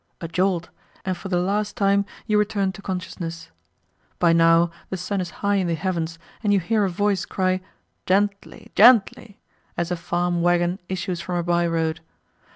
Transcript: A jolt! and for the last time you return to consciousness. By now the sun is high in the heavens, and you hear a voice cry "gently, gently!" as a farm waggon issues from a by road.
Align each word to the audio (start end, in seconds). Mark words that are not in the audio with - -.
A 0.19 0.27
jolt! 0.27 0.69
and 1.05 1.15
for 1.15 1.29
the 1.29 1.37
last 1.39 1.77
time 1.77 2.05
you 2.25 2.39
return 2.39 2.71
to 2.71 2.81
consciousness. 2.81 3.51
By 4.17 4.33
now 4.33 4.71
the 4.89 4.97
sun 4.97 5.21
is 5.21 5.29
high 5.45 5.57
in 5.57 5.67
the 5.67 5.75
heavens, 5.75 6.17
and 6.43 6.51
you 6.51 6.59
hear 6.59 6.83
a 6.85 6.89
voice 6.89 7.23
cry 7.23 7.61
"gently, 8.07 8.71
gently!" 8.73 9.37
as 9.77 9.91
a 9.91 9.95
farm 9.95 10.41
waggon 10.41 10.79
issues 10.89 11.21
from 11.21 11.35
a 11.35 11.43
by 11.43 11.67
road. 11.67 11.99